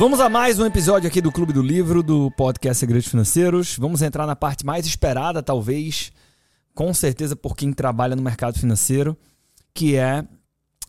[0.00, 3.76] Vamos a mais um episódio aqui do Clube do Livro, do podcast Segredos Financeiros.
[3.76, 6.10] Vamos entrar na parte mais esperada, talvez,
[6.74, 9.14] com certeza por quem trabalha no mercado financeiro,
[9.74, 10.24] que é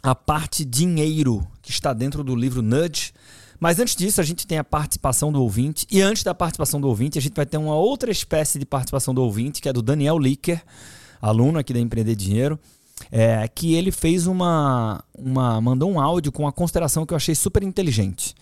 [0.02, 3.12] a parte dinheiro, que está dentro do livro Nudge.
[3.60, 5.86] Mas antes disso, a gente tem a participação do ouvinte.
[5.92, 9.14] E antes da participação do ouvinte, a gente vai ter uma outra espécie de participação
[9.14, 10.64] do ouvinte, que é do Daniel Licker,
[11.22, 12.58] aluno aqui da Empreender Dinheiro.
[13.12, 15.60] É, que ele fez uma, uma.
[15.60, 18.34] mandou um áudio com uma consideração que eu achei super inteligente.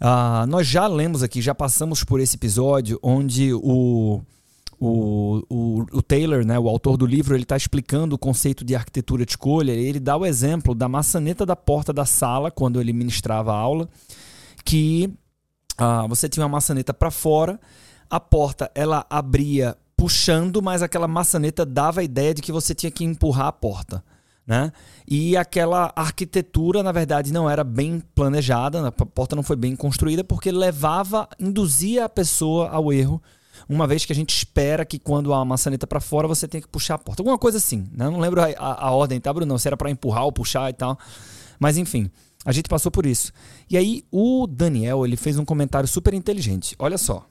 [0.00, 4.22] Uh, nós já lemos aqui, já passamos por esse episódio onde o,
[4.78, 8.74] o, o, o Taylor, né, o autor do livro, ele está explicando o conceito de
[8.74, 9.72] arquitetura de escolha.
[9.72, 13.88] Ele dá o exemplo da maçaneta da porta da sala, quando ele ministrava a aula,
[14.64, 15.10] que
[15.80, 17.58] uh, você tinha uma maçaneta para fora,
[18.08, 22.90] a porta ela abria puxando, mas aquela maçaneta dava a ideia de que você tinha
[22.90, 24.04] que empurrar a porta
[24.46, 24.70] né?
[25.08, 30.22] E aquela arquitetura, na verdade, não era bem planejada, a porta não foi bem construída
[30.22, 33.20] porque levava, induzia a pessoa ao erro,
[33.68, 36.60] uma vez que a gente espera que quando há uma maçaneta para fora você tem
[36.60, 37.22] que puxar a porta.
[37.22, 38.08] Alguma coisa assim, né?
[38.08, 39.58] Não lembro a, a, a ordem, tá, Bruno?
[39.58, 40.98] Se era para empurrar ou puxar e tal.
[41.58, 42.10] Mas enfim,
[42.44, 43.32] a gente passou por isso.
[43.68, 46.76] E aí o Daniel, ele fez um comentário super inteligente.
[46.78, 47.26] Olha só.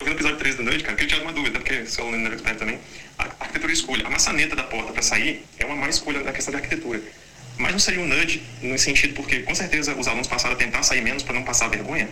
[0.00, 2.78] No episódio 3 da noite, cara, eu tinha uma dúvida, porque sou aluno da também
[3.18, 4.06] arquitetura escolha.
[4.06, 7.00] A maçaneta da porta para sair é uma má escolha da questão da arquitetura.
[7.56, 10.82] Mas não seria um nudge no sentido porque, com certeza, os alunos passaram a tentar
[10.82, 12.08] sair menos para não passar vergonha.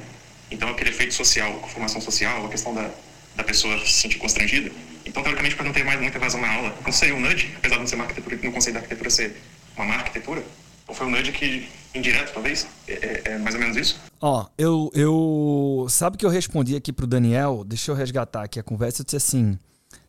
[0.51, 2.89] Então, aquele efeito social, formação social, a questão da,
[3.35, 4.71] da pessoa se sentir constrangida.
[5.05, 7.75] Então, teoricamente, para não ter mais muita evasão na aula, não seria um nudge, apesar
[7.75, 9.37] de não ser uma arquitetura, no conceito da arquitetura ser
[9.77, 10.43] uma má arquitetura,
[10.87, 12.67] ou foi um nudge que, indireto, talvez?
[12.89, 14.01] É, é, é mais ou menos isso?
[14.21, 15.87] Ó, eu, eu.
[15.91, 17.65] Sabe que eu respondi aqui pro Daniel?
[17.67, 19.03] Deixa eu resgatar aqui a conversa.
[19.03, 19.59] Eu disse assim.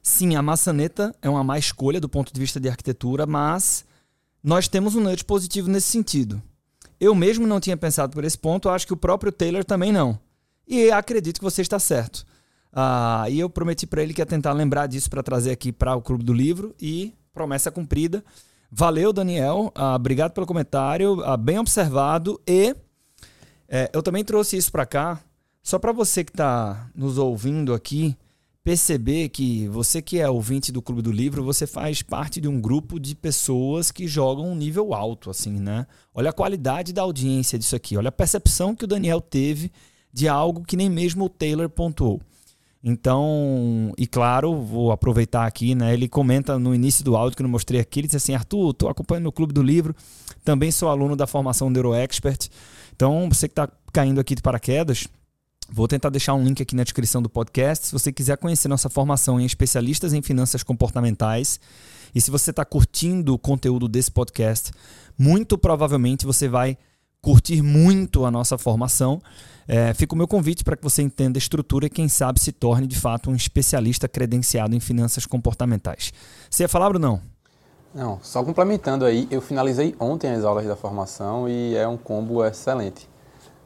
[0.02, 3.86] Sim, a maçaneta é uma má escolha do ponto de vista de arquitetura, mas
[4.44, 6.42] nós temos um nudge positivo nesse sentido.
[7.00, 10.20] Eu mesmo não tinha pensado por esse ponto, acho que o próprio Taylor também não.
[10.68, 12.26] E acredito que você está certo.
[12.72, 15.96] Ah, e eu prometi para ele que ia tentar lembrar disso para trazer aqui para
[15.96, 18.24] o Clube do Livro e promessa cumprida.
[18.72, 19.72] Valeu, Daniel.
[19.74, 22.40] Ah, obrigado pelo comentário, ah, bem observado.
[22.46, 22.76] E
[23.68, 25.20] é, eu também trouxe isso para cá,
[25.64, 28.16] só para você que está nos ouvindo aqui
[28.66, 32.60] perceber que você que é ouvinte do Clube do Livro, você faz parte de um
[32.60, 35.86] grupo de pessoas que jogam um nível alto, assim, né?
[36.16, 39.72] Olha a qualidade da audiência disso aqui, olha a percepção que o Daniel teve
[40.12, 42.20] de algo que nem mesmo o Taylor pontuou.
[42.84, 45.94] Então, e claro, vou aproveitar aqui, né?
[45.94, 48.90] Ele comenta no início do áudio que eu mostrei aqui, ele disse assim: Arthur, estou
[48.90, 49.96] acompanhando o Clube do Livro,
[50.44, 52.50] também sou aluno da formação NeuroExpert.
[52.96, 55.08] Então, você que está caindo aqui de paraquedas,
[55.70, 57.88] Vou tentar deixar um link aqui na descrição do podcast.
[57.88, 61.60] Se você quiser conhecer nossa formação em especialistas em finanças comportamentais,
[62.14, 64.72] e se você está curtindo o conteúdo desse podcast,
[65.18, 66.78] muito provavelmente você vai
[67.22, 69.20] curtir muito a nossa formação.
[69.68, 72.52] É, fica o meu convite para que você entenda a estrutura e, quem sabe, se
[72.52, 76.14] torne de fato um especialista credenciado em finanças comportamentais.
[76.48, 77.20] Você ia falar, Brunão?
[77.94, 82.46] Não, só complementando aí, eu finalizei ontem as aulas da formação e é um combo
[82.46, 83.10] excelente.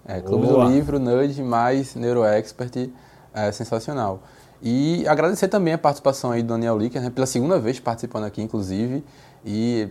[0.05, 0.65] É, Clube Boa.
[0.65, 2.89] do Livro, Nudge, mais NeuroExpert,
[3.33, 4.23] é sensacional.
[4.61, 8.41] E agradecer também a participação aí do Daniel Licker, né, pela segunda vez participando aqui,
[8.41, 9.03] inclusive,
[9.45, 9.89] e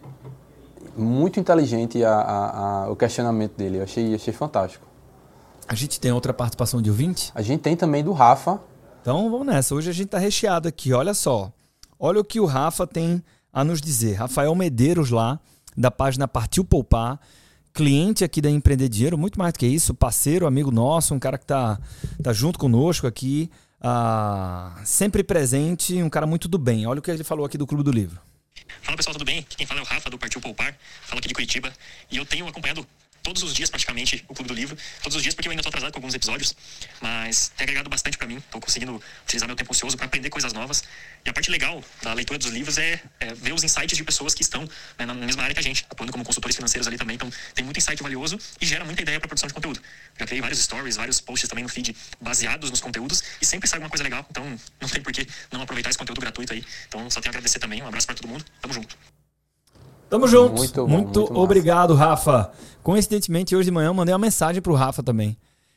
[0.97, 4.87] muito inteligente a, a, a, o questionamento dele, eu achei, achei fantástico.
[5.67, 7.31] A gente tem outra participação de ouvinte?
[7.35, 8.61] A gente tem também do Rafa.
[9.01, 11.53] Então vamos nessa, hoje a gente está recheado aqui, olha só.
[11.99, 14.15] Olha o que o Rafa tem a nos dizer.
[14.15, 15.41] Rafael Medeiros lá,
[15.77, 17.19] da página Partiu Poupar,
[17.78, 21.39] cliente aqui da Empreender Dinheiro, muito mais do que isso, parceiro, amigo nosso, um cara
[21.39, 21.78] que está
[22.21, 23.49] tá junto conosco aqui,
[23.81, 26.89] uh, sempre presente, um cara muito do bem.
[26.89, 28.21] Olha o que ele falou aqui do Clube do Livro.
[28.83, 29.47] Fala pessoal, tudo bem?
[29.49, 31.72] Quem fala é o Rafa do Partiu Poupar, falo aqui de Curitiba,
[32.11, 32.84] e eu tenho acompanhado
[33.28, 34.77] todos os dias praticamente o Clube do Livro.
[35.03, 36.55] Todos os dias porque eu ainda estou atrasado com alguns episódios,
[37.00, 38.37] mas tem agregado bastante para mim.
[38.37, 40.83] Estou conseguindo utilizar meu tempo ocioso para aprender coisas novas.
[41.25, 44.34] E a parte legal da leitura dos livros é, é ver os insights de pessoas
[44.34, 44.66] que estão
[44.98, 47.16] né, na mesma área que a gente, atuando como consultores financeiros ali também.
[47.16, 49.80] Então tem muito insight valioso e gera muita ideia para produção de conteúdo.
[50.19, 53.77] Já criei vários stories, vários posts também no feed baseados nos conteúdos e sempre sai
[53.77, 54.25] alguma coisa legal.
[54.30, 54.42] Então
[54.80, 56.65] não tem por que não aproveitar esse conteúdo gratuito aí.
[56.89, 57.83] Então só tenho a agradecer também.
[57.83, 58.42] Um abraço para todo mundo.
[58.63, 58.97] Tamo junto.
[60.09, 60.55] Tamo junto.
[60.55, 62.51] Muito, bom, muito, muito obrigado, Rafa.
[62.83, 65.37] Coincidentemente, hoje de manhã eu mandei uma mensagem pro Rafa também.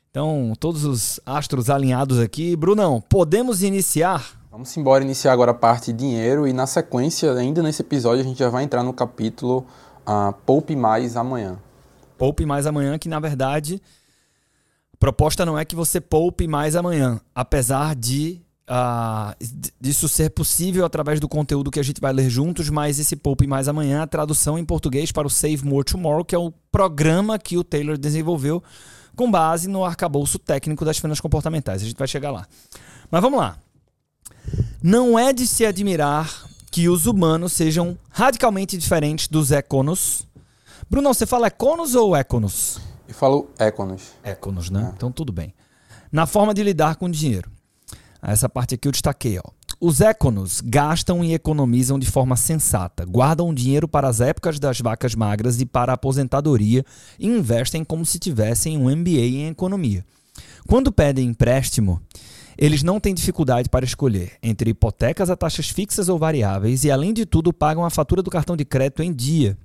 [0.10, 2.56] Então, todos os astros alinhados aqui.
[2.56, 4.42] Brunão, podemos iniciar?
[4.52, 8.40] Vamos embora iniciar agora a parte dinheiro e na sequência, ainda nesse episódio, a gente
[8.40, 9.66] já vai entrar no capítulo
[10.06, 11.58] uh, Poupe Mais Amanhã.
[12.18, 13.82] Poupe Mais Amanhã, que na verdade,
[14.94, 19.36] a proposta não é que você poupe mais amanhã, apesar de uh,
[19.80, 23.46] disso ser possível através do conteúdo que a gente vai ler juntos, mas esse Poupe
[23.46, 27.38] Mais Amanhã, a tradução em português para o Save More Tomorrow, que é o programa
[27.38, 28.64] que o Taylor desenvolveu
[29.16, 31.82] com base no arcabouço técnico das finanças comportamentais.
[31.82, 32.48] A gente vai chegar lá.
[33.10, 33.58] Mas vamos lá.
[34.82, 40.26] Não é de se admirar que os humanos sejam radicalmente diferentes dos econos.
[40.90, 42.80] Bruno, você fala econos ou econos?
[43.08, 44.14] Eu falo econos.
[44.24, 44.88] Econos, né?
[44.90, 44.94] É.
[44.96, 45.54] Então tudo bem.
[46.12, 47.52] Na forma de lidar com o dinheiro.
[48.22, 49.52] Essa parte aqui eu destaquei, ó.
[49.80, 55.16] Os econos gastam e economizam de forma sensata, guardam dinheiro para as épocas das vacas
[55.16, 56.86] magras e para a aposentadoria
[57.18, 60.06] e investem como se tivessem um MBA em economia.
[60.68, 62.00] Quando pedem empréstimo,
[62.56, 67.12] eles não têm dificuldade para escolher entre hipotecas a taxas fixas ou variáveis e, além
[67.12, 69.58] de tudo, pagam a fatura do cartão de crédito em dia.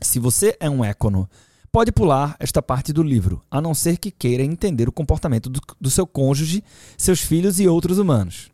[0.00, 1.28] Se você é um econo,
[1.72, 5.60] pode pular esta parte do livro, a não ser que queira entender o comportamento do,
[5.80, 6.64] do seu cônjuge,
[6.96, 8.50] seus filhos e outros humanos.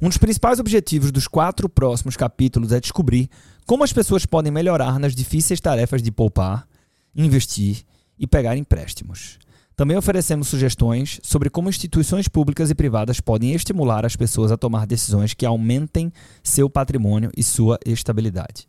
[0.00, 3.30] Um dos principais objetivos dos quatro próximos capítulos é descobrir
[3.66, 6.66] como as pessoas podem melhorar nas difíceis tarefas de poupar,
[7.14, 7.82] investir
[8.18, 9.38] e pegar empréstimos.
[9.74, 14.86] Também oferecemos sugestões sobre como instituições públicas e privadas podem estimular as pessoas a tomar
[14.86, 16.10] decisões que aumentem
[16.42, 18.66] seu patrimônio e sua estabilidade.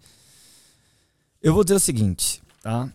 [1.42, 2.92] Eu vou dizer o seguinte, tá?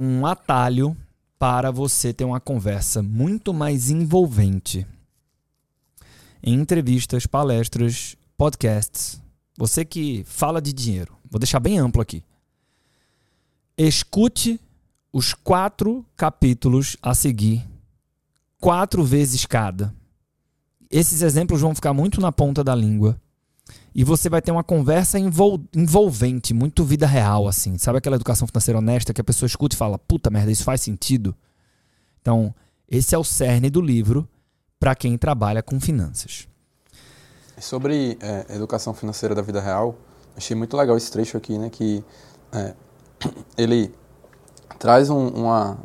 [0.00, 0.96] Um atalho
[1.40, 4.86] para você ter uma conversa muito mais envolvente
[6.40, 9.20] em entrevistas, palestras, podcasts.
[9.58, 12.22] Você que fala de dinheiro, vou deixar bem amplo aqui.
[13.76, 14.60] Escute
[15.12, 17.66] os quatro capítulos a seguir,
[18.60, 19.92] quatro vezes cada.
[20.88, 23.20] Esses exemplos vão ficar muito na ponta da língua.
[23.98, 27.76] E você vai ter uma conversa envol envolvente, muito vida real, assim.
[27.78, 30.82] Sabe aquela educação financeira honesta que a pessoa escuta e fala: puta merda, isso faz
[30.82, 31.34] sentido?
[32.22, 32.54] Então,
[32.88, 34.28] esse é o cerne do livro
[34.78, 36.46] para quem trabalha com finanças.
[37.58, 39.96] Sobre é, educação financeira da vida real,
[40.36, 41.68] achei muito legal esse trecho aqui, né?
[41.68, 42.04] Que
[42.52, 42.74] é,
[43.58, 43.92] ele
[44.78, 45.76] traz um, uma,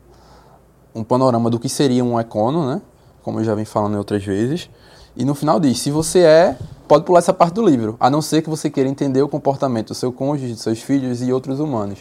[0.93, 2.79] um panorama do que seria um econo, né?
[3.23, 4.69] Como eu já vim falando outras vezes.
[5.15, 6.57] E no final diz: se você é,
[6.87, 9.89] pode pular essa parte do livro, a não ser que você queira entender o comportamento
[9.89, 11.99] do seu cônjuge, dos seus filhos e outros humanos.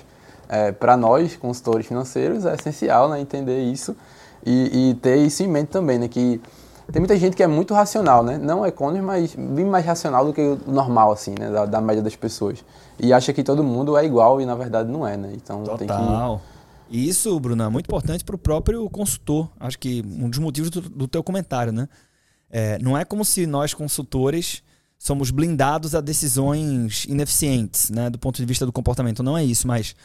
[0.48, 3.96] É, Para nós, consultores financeiros, é essencial né, entender isso
[4.44, 6.08] e, e ter isso em mente também, né?
[6.08, 6.40] Que
[6.90, 8.36] tem muita gente que é muito racional, né?
[8.38, 11.50] Não econômico, mas bem mais racional do que o normal, assim, né?
[11.50, 12.64] Da, da, média das pessoas.
[12.98, 15.32] E acha que todo mundo é igual e na verdade não é, né?
[15.34, 15.78] Então Total.
[15.78, 15.94] tem que.
[16.90, 19.48] E isso, Bruno, é muito importante para o próprio consultor.
[19.58, 21.88] Acho que um dos motivos do, do teu comentário, né?
[22.52, 24.62] É, não é como se nós, consultores,
[24.98, 28.10] somos blindados a decisões ineficientes, né?
[28.10, 29.22] Do ponto de vista do comportamento.
[29.22, 29.96] Não é isso, mas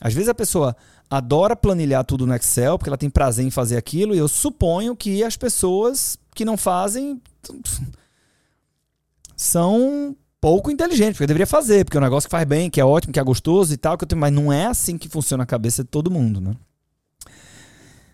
[0.00, 0.76] às vezes a pessoa
[1.08, 4.96] adora planilhar tudo no Excel, porque ela tem prazer em fazer aquilo, e eu suponho
[4.96, 7.22] que as pessoas que não fazem
[9.36, 12.84] são pouco inteligentes, porque deveria fazer, porque é um negócio que faz bem, que é
[12.84, 15.44] ótimo, que é gostoso e tal, que eu tenho, mas não é assim que funciona
[15.44, 16.56] a cabeça de todo mundo, né?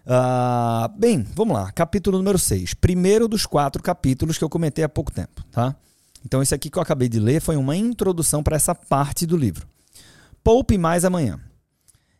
[0.08, 1.70] Uh, bem, vamos lá.
[1.70, 2.72] Capítulo número 6.
[2.72, 5.76] Primeiro dos quatro capítulos que eu comentei há pouco tempo, tá?
[6.24, 9.36] Então, esse aqui que eu acabei de ler foi uma introdução para essa parte do
[9.36, 9.68] livro.
[10.42, 11.38] Poupe mais amanhã.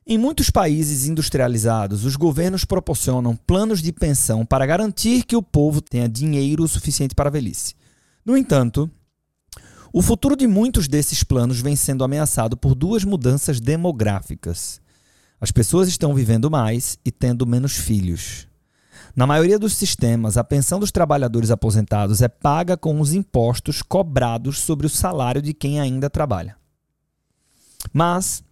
[0.06, 5.80] Em muitos países industrializados, os governos proporcionam planos de pensão para garantir que o povo
[5.80, 7.74] tenha dinheiro suficiente para a velhice.
[8.22, 8.90] No entanto,
[9.94, 14.78] o futuro de muitos desses planos vem sendo ameaçado por duas mudanças demográficas.
[15.40, 18.46] As pessoas estão vivendo mais e tendo menos filhos.
[19.14, 24.58] Na maioria dos sistemas, a pensão dos trabalhadores aposentados é paga com os impostos cobrados
[24.58, 26.56] sobre o salário de quem ainda trabalha.
[27.92, 28.42] Mas,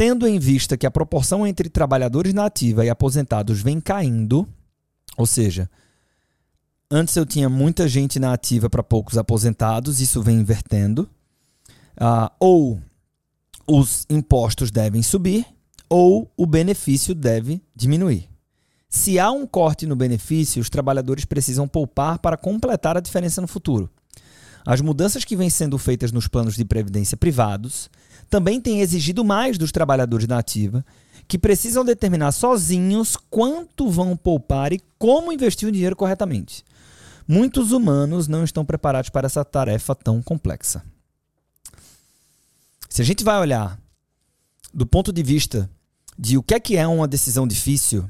[0.00, 4.48] Tendo em vista que a proporção entre trabalhadores na ativa e aposentados vem caindo,
[5.14, 5.68] ou seja,
[6.90, 11.02] antes eu tinha muita gente na ativa para poucos aposentados, isso vem invertendo,
[12.00, 12.80] uh, ou
[13.66, 15.44] os impostos devem subir,
[15.90, 18.28] ou o benefício deve diminuir.
[18.88, 23.48] Se há um corte no benefício, os trabalhadores precisam poupar para completar a diferença no
[23.48, 23.90] futuro.
[24.64, 27.90] As mudanças que vêm sendo feitas nos planos de previdência privados
[28.28, 30.84] também tem exigido mais dos trabalhadores da ativa,
[31.26, 36.64] que precisam determinar sozinhos quanto vão poupar e como investir o dinheiro corretamente.
[37.26, 40.84] Muitos humanos não estão preparados para essa tarefa tão complexa.
[42.88, 43.78] Se a gente vai olhar
[44.74, 45.70] do ponto de vista
[46.20, 48.08] de o que é que é uma decisão difícil,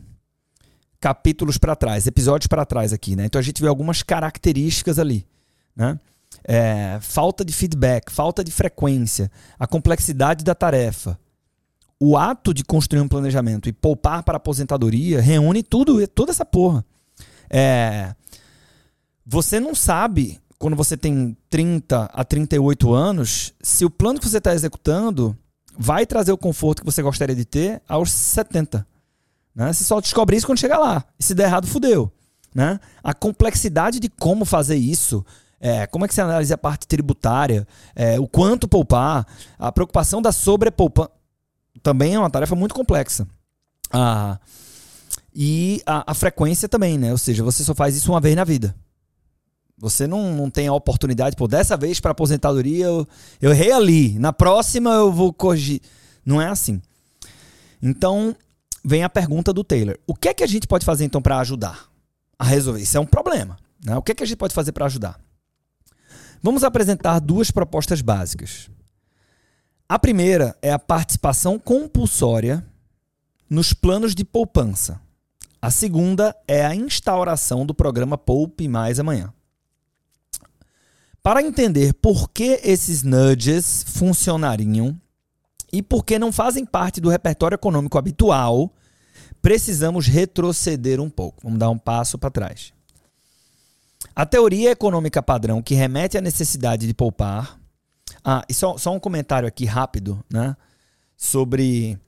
[0.99, 3.26] capítulos para trás, episódios para trás aqui, né?
[3.26, 5.26] Então a gente vê algumas características ali,
[5.76, 5.99] né?
[6.45, 11.19] é, falta de feedback, falta de frequência, a complexidade da tarefa.
[11.99, 16.47] O ato de construir um planejamento e poupar para a aposentadoria reúne tudo, toda essa
[16.47, 16.85] porra.
[17.50, 18.14] É,
[19.26, 24.38] você não sabe, quando você tem 30 a 38 anos, se o plano que você
[24.38, 25.37] está executando
[25.79, 28.87] vai trazer o conforto que você gostaria de ter aos 70.
[29.55, 29.73] Né?
[29.73, 31.05] Você só descobre isso quando chega lá.
[31.19, 32.11] E se der errado, fudeu.
[32.55, 32.81] Né?
[33.03, 35.25] A complexidade de como fazer isso,
[35.61, 39.27] é, como é que você analisa a parte tributária, é, o quanto poupar,
[39.59, 41.11] a preocupação da sobrepoupança,
[41.83, 43.27] também é uma tarefa muito complexa.
[43.93, 44.39] Ah,
[45.35, 47.12] e a, a, frequência também, né?
[47.12, 48.75] Ou seja, você só faz isso uma vez na vida.
[49.80, 53.08] Você não, não tem a oportunidade, pô, dessa vez para aposentadoria eu,
[53.40, 55.80] eu errei ali, na próxima eu vou corrigir.
[56.25, 56.82] Não é assim.
[57.82, 58.37] Então,
[58.84, 59.99] vem a pergunta do Taylor.
[60.06, 61.88] O que é que a gente pode fazer então para ajudar
[62.38, 62.82] a resolver?
[62.82, 63.56] Isso é um problema.
[63.82, 63.96] Né?
[63.96, 65.18] O que é que a gente pode fazer para ajudar?
[66.42, 68.68] Vamos apresentar duas propostas básicas.
[69.88, 72.64] A primeira é a participação compulsória
[73.49, 75.00] nos planos de poupança.
[75.60, 79.32] A segunda é a instauração do programa Poupe Mais Amanhã.
[81.23, 84.99] Para entender por que esses nudges funcionariam
[85.73, 88.73] e por que não fazem parte do repertório econômico habitual,
[89.43, 91.43] precisamos retroceder um pouco.
[91.43, 92.73] Vamos dar um passo para trás.
[94.17, 97.59] A teoria econômica padrão, que remete à necessidade de poupar.
[98.25, 100.57] Ah, e só, só um comentário aqui rápido, né?
[101.17, 101.99] Sobre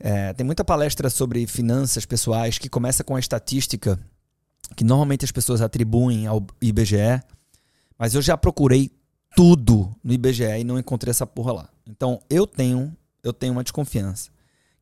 [0.00, 3.98] é, tem muita palestra sobre finanças pessoais que começa com a estatística
[4.76, 7.20] que normalmente as pessoas atribuem ao IBGE,
[7.98, 8.90] mas eu já procurei
[9.34, 11.68] tudo no IBGE e não encontrei essa porra lá.
[11.86, 14.30] Então eu tenho, eu tenho uma desconfiança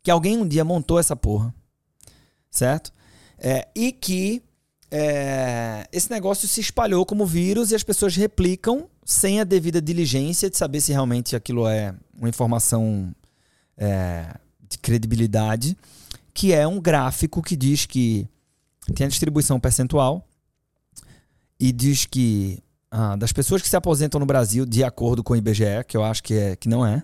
[0.06, 1.52] que alguém um dia montou essa porra,
[2.49, 2.92] certo?
[3.37, 4.40] É, e que
[4.88, 10.49] é, esse negócio se espalhou como vírus e as pessoas replicam sem a devida diligência
[10.49, 13.12] de saber se realmente aquilo é uma informação
[13.76, 14.32] é,
[14.68, 15.76] de credibilidade,
[16.32, 18.28] que é um gráfico que diz que
[18.94, 20.25] tem a distribuição percentual
[21.58, 22.62] e diz que
[22.98, 26.02] ah, das pessoas que se aposentam no Brasil, de acordo com o IBGE, que eu
[26.02, 27.02] acho que, é, que não é,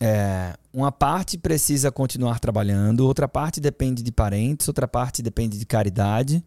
[0.00, 5.66] é, uma parte precisa continuar trabalhando, outra parte depende de parentes, outra parte depende de
[5.66, 6.44] caridade,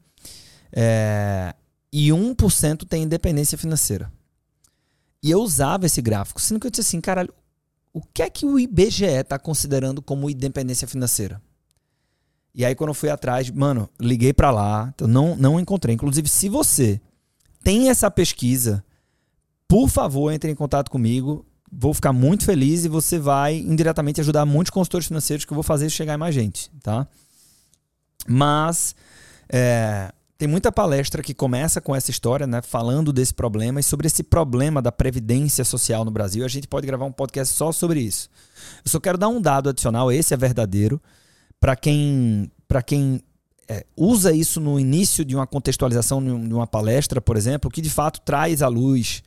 [0.71, 1.53] é,
[1.91, 4.09] e 1% tem independência financeira.
[5.21, 7.33] E eu usava esse gráfico, sendo que eu disse assim, caralho,
[7.91, 11.41] o que é que o IBGE está considerando como independência financeira?
[12.55, 15.93] E aí, quando eu fui atrás, mano, liguei para lá, então não, não encontrei.
[15.93, 17.01] Inclusive, se você
[17.63, 18.83] tem essa pesquisa,
[19.67, 21.45] por favor, entre em contato comigo.
[21.71, 25.63] Vou ficar muito feliz e você vai indiretamente ajudar muitos consultores financeiros que eu vou
[25.63, 27.05] fazer chegar mais gente, tá?
[28.25, 28.95] Mas
[29.49, 34.05] é, tem muita palestra que começa com essa história, né, falando desse problema e sobre
[34.05, 36.45] esse problema da previdência social no Brasil.
[36.45, 38.29] A gente pode gravar um podcast só sobre isso.
[38.85, 41.01] Eu só quero dar um dado adicional, esse é verdadeiro,
[41.59, 43.21] para quem, para quem
[43.69, 47.89] é, usa isso no início de uma contextualização de uma palestra, por exemplo, que de
[47.89, 49.21] fato traz à luz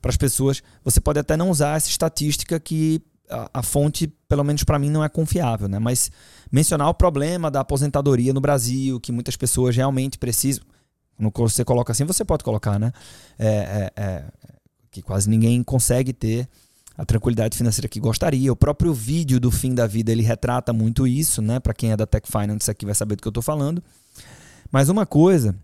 [0.00, 0.62] para as pessoas.
[0.84, 3.00] Você pode até não usar essa estatística que
[3.30, 5.78] a, a fonte, pelo menos para mim, não é confiável, né?
[5.78, 6.10] Mas
[6.52, 10.64] mencionar o problema da aposentadoria no Brasil, que muitas pessoas realmente precisam.
[11.32, 12.92] Quando você coloca assim, você pode colocar, né?
[13.38, 13.48] É,
[13.96, 14.24] é, é,
[14.90, 16.46] que quase ninguém consegue ter
[16.96, 18.52] a tranquilidade financeira que gostaria.
[18.52, 21.60] O próprio vídeo do fim da vida ele retrata muito isso, né?
[21.60, 23.82] Para quem é da Tech Finance aqui vai saber do que eu estou falando.
[24.70, 25.54] Mas uma coisa,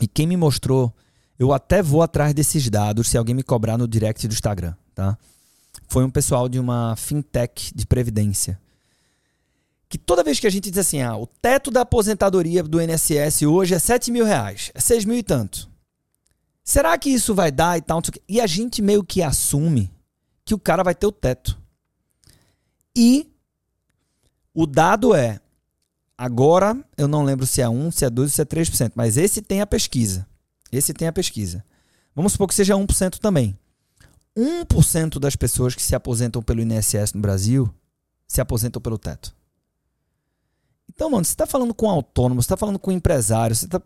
[0.00, 0.94] e quem me mostrou,
[1.38, 5.18] eu até vou atrás desses dados se alguém me cobrar no direct do Instagram, tá?
[5.88, 8.58] Foi um pessoal de uma fintech de previdência
[9.88, 13.42] que toda vez que a gente diz assim, ah, o teto da aposentadoria do INSS
[13.42, 15.68] hoje é 7 mil reais, é 6 mil e tanto.
[16.62, 18.02] Será que isso vai dar e tal?
[18.28, 19.90] E a gente meio que assume
[20.48, 21.58] que o cara vai ter o teto.
[22.96, 23.30] E
[24.54, 25.40] o dado é,
[26.16, 29.42] agora eu não lembro se é 1, se é 2, se é 3%, mas esse
[29.42, 30.26] tem a pesquisa.
[30.72, 31.62] Esse tem a pesquisa.
[32.14, 33.58] Vamos supor que seja 1% também.
[34.34, 37.72] 1% das pessoas que se aposentam pelo INSS no Brasil
[38.26, 39.36] se aposentam pelo teto.
[40.88, 43.82] Então, mano, você está falando com autônomo, você está falando com empresário, você tá...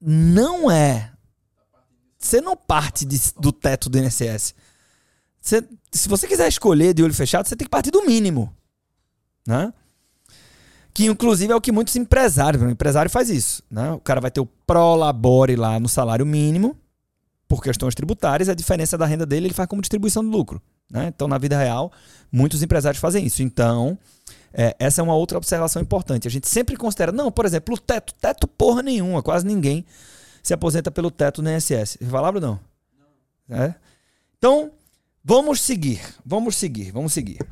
[0.00, 1.12] Não é.
[2.18, 4.54] Você não parte de, do teto do INSS.
[5.44, 8.50] Se você quiser escolher de olho fechado, você tem que partir do mínimo.
[9.46, 9.72] Né?
[10.94, 13.62] Que inclusive é o que muitos empresários, o empresário faz isso.
[13.70, 13.90] Né?
[13.90, 16.74] O cara vai ter o prolabore lá no salário mínimo,
[17.46, 20.62] por questões tributárias, a diferença da renda dele ele faz como distribuição de lucro.
[20.90, 21.12] Né?
[21.14, 21.92] Então, na vida real,
[22.32, 23.42] muitos empresários fazem isso.
[23.42, 23.98] Então,
[24.50, 26.26] é, essa é uma outra observação importante.
[26.26, 29.84] A gente sempre considera, não, por exemplo, o teto, teto porra nenhuma, quase ninguém
[30.42, 31.98] se aposenta pelo teto no INSS.
[32.10, 32.60] Falaram não?
[33.46, 33.62] não.
[33.62, 33.74] É?
[34.38, 34.70] Então,
[35.24, 37.44] vamos seguir, vamos seguir, vamos seguir.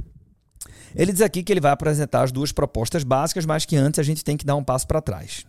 [0.94, 4.02] Ele diz aqui que ele vai apresentar as duas propostas básicas, mas que antes a
[4.02, 5.46] gente tem que dar um passo para trás.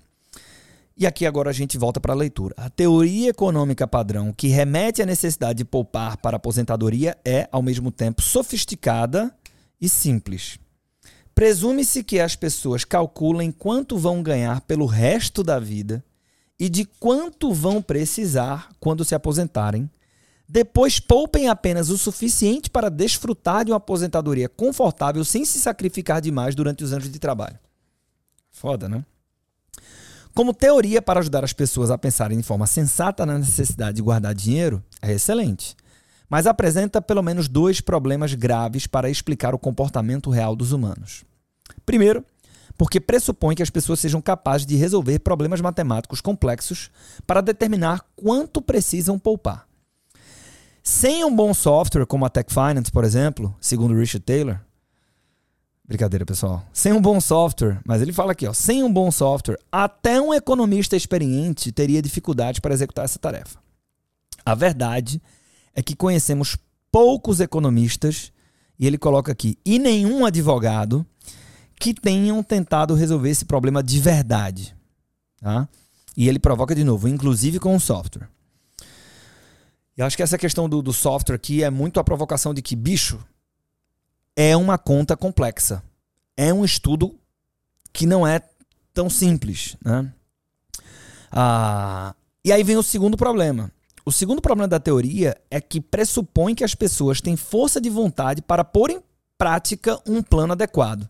[0.96, 2.54] E aqui agora a gente volta para a leitura.
[2.56, 7.62] A teoria econômica padrão que remete à necessidade de poupar para a aposentadoria é, ao
[7.62, 9.36] mesmo tempo, sofisticada
[9.82, 10.60] e simples
[11.36, 16.04] Presume-se que as pessoas calculem quanto vão ganhar pelo resto da vida
[16.60, 19.90] e de quanto vão precisar quando se aposentarem.
[20.54, 26.54] Depois poupem apenas o suficiente para desfrutar de uma aposentadoria confortável sem se sacrificar demais
[26.54, 27.58] durante os anos de trabalho.
[28.52, 29.04] Foda, né?
[30.36, 34.36] Como teoria para ajudar as pessoas a pensarem de forma sensata na necessidade de guardar
[34.36, 35.76] dinheiro, é excelente.
[36.30, 41.24] Mas apresenta pelo menos dois problemas graves para explicar o comportamento real dos humanos.
[41.84, 42.24] Primeiro,
[42.78, 46.92] porque pressupõe que as pessoas sejam capazes de resolver problemas matemáticos complexos
[47.26, 49.73] para determinar quanto precisam poupar.
[50.84, 54.60] Sem um bom software, como a Tech Finance, por exemplo, segundo Richard Taylor,
[55.86, 56.66] Brincadeira, pessoal.
[56.72, 60.34] Sem um bom software, mas ele fala aqui, ó, sem um bom software, até um
[60.34, 63.60] economista experiente teria dificuldade para executar essa tarefa.
[64.46, 65.22] A verdade
[65.76, 66.58] é que conhecemos
[66.92, 68.32] poucos economistas,
[68.80, 71.06] e ele coloca aqui, e nenhum advogado
[71.80, 74.76] que tenham tentado resolver esse problema de verdade.
[75.40, 75.68] Tá?
[76.16, 78.30] E ele provoca de novo, inclusive com o software.
[79.98, 82.76] E acho que essa questão do, do software aqui é muito a provocação de que,
[82.76, 83.24] bicho,
[84.36, 85.84] é uma conta complexa.
[86.36, 87.16] É um estudo
[87.92, 88.42] que não é
[88.94, 89.78] tão simples.
[89.84, 90.12] Né?
[91.32, 93.72] Ah, e aí vem o segundo problema.
[94.06, 98.42] O segundo problema da teoria é que pressupõe que as pessoas têm força de vontade
[98.42, 99.02] para pôr em
[99.38, 101.08] prática um plano adequado.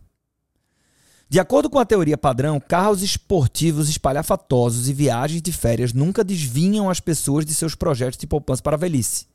[1.28, 6.88] De acordo com a teoria padrão, carros esportivos espalhafatosos e viagens de férias nunca desvinham
[6.88, 9.26] as pessoas de seus projetos de poupança para a velhice.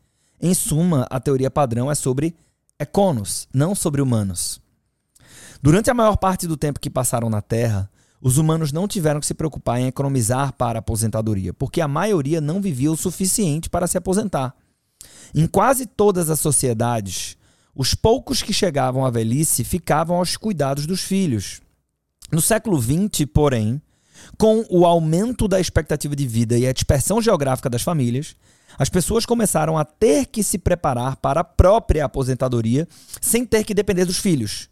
[0.41, 2.35] Em suma, a teoria padrão é sobre
[2.79, 4.61] econos, não sobre humanos.
[5.61, 7.89] Durante a maior parte do tempo que passaram na Terra,
[8.21, 12.39] os humanos não tiveram que se preocupar em economizar para a aposentadoria, porque a maioria
[12.39, 14.55] não vivia o suficiente para se aposentar.
[15.33, 17.37] Em quase todas as sociedades,
[17.75, 21.61] os poucos que chegavam à velhice ficavam aos cuidados dos filhos.
[22.31, 23.81] No século XX, porém,
[24.37, 28.35] com o aumento da expectativa de vida e a dispersão geográfica das famílias,
[28.77, 32.87] as pessoas começaram a ter que se preparar para a própria aposentadoria
[33.19, 34.69] sem ter que depender dos filhos.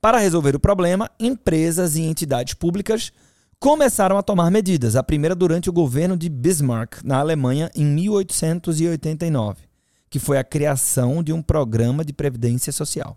[0.00, 3.12] Para resolver o problema, empresas e entidades públicas
[3.58, 9.58] começaram a tomar medidas, a primeira durante o governo de Bismarck, na Alemanha, em 1889,
[10.08, 13.16] que foi a criação de um programa de previdência social.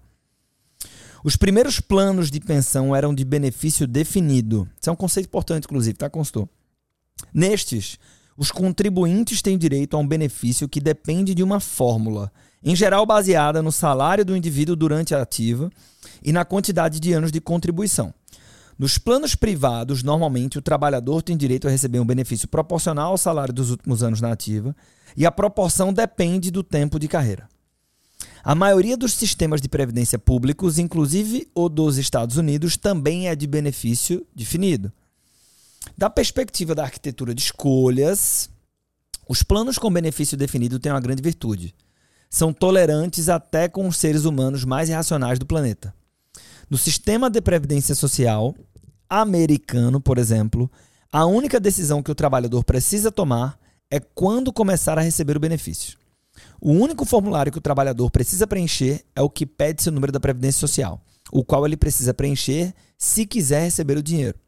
[1.24, 4.68] Os primeiros planos de pensão eram de benefício definido.
[4.80, 6.50] Isso é um conceito importante, inclusive, tá, Constou?
[7.34, 7.98] Nestes,
[8.36, 12.30] os contribuintes têm direito a um benefício que depende de uma fórmula,
[12.62, 15.70] em geral baseada no salário do indivíduo durante a ativa
[16.22, 18.14] e na quantidade de anos de contribuição.
[18.78, 23.54] Nos planos privados, normalmente o trabalhador tem direito a receber um benefício proporcional ao salário
[23.54, 24.76] dos últimos anos na ativa
[25.16, 27.48] e a proporção depende do tempo de carreira.
[28.46, 33.48] A maioria dos sistemas de previdência públicos, inclusive o dos Estados Unidos, também é de
[33.48, 34.92] benefício definido.
[35.98, 38.50] Da perspectiva da arquitetura de escolhas,
[39.30, 41.74] os planos com benefício definido têm uma grande virtude.
[42.30, 45.94] São tolerantes até com os seres humanos mais irracionais do planeta.
[46.70, 48.54] No sistema de previdência social
[49.10, 50.70] americano, por exemplo,
[51.10, 53.58] a única decisão que o trabalhador precisa tomar
[53.90, 56.03] é quando começar a receber o benefício.
[56.66, 60.20] O único formulário que o trabalhador precisa preencher é o que pede seu número da
[60.20, 64.40] Previdência Social, o qual ele precisa preencher se quiser receber o dinheiro.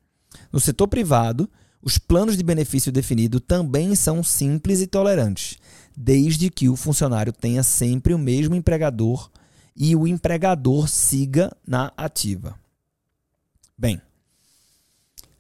[0.50, 1.50] No setor privado,
[1.82, 5.58] os planos de benefício definido também são simples e tolerantes,
[5.94, 9.30] desde que o funcionário tenha sempre o mesmo empregador
[9.76, 12.58] e o empregador siga na ativa.
[13.78, 14.02] Bem,